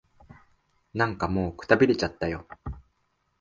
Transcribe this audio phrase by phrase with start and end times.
[0.95, 2.47] なんかもう、くたびれちゃったよ。